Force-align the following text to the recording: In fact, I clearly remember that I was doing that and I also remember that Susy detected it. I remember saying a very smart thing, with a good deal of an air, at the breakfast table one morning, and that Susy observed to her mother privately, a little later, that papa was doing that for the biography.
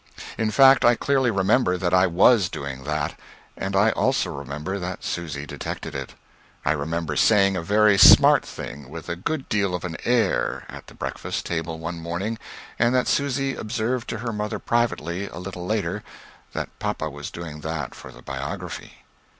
In 0.35 0.49
fact, 0.49 0.83
I 0.83 0.95
clearly 0.95 1.29
remember 1.29 1.77
that 1.77 1.93
I 1.93 2.07
was 2.07 2.49
doing 2.49 2.85
that 2.85 3.13
and 3.55 3.75
I 3.75 3.91
also 3.91 4.31
remember 4.31 4.79
that 4.79 5.03
Susy 5.03 5.45
detected 5.45 5.93
it. 5.93 6.15
I 6.65 6.71
remember 6.71 7.15
saying 7.15 7.55
a 7.55 7.61
very 7.61 7.99
smart 7.99 8.43
thing, 8.43 8.89
with 8.89 9.09
a 9.09 9.15
good 9.15 9.47
deal 9.47 9.75
of 9.75 9.85
an 9.85 9.97
air, 10.03 10.65
at 10.69 10.87
the 10.87 10.95
breakfast 10.95 11.45
table 11.45 11.77
one 11.77 11.99
morning, 11.99 12.39
and 12.79 12.95
that 12.95 13.07
Susy 13.07 13.53
observed 13.53 14.09
to 14.09 14.17
her 14.17 14.33
mother 14.33 14.57
privately, 14.57 15.27
a 15.27 15.37
little 15.37 15.67
later, 15.67 16.01
that 16.53 16.69
papa 16.79 17.07
was 17.07 17.29
doing 17.29 17.59
that 17.59 17.93
for 17.93 18.11
the 18.11 18.23
biography. 18.23 19.03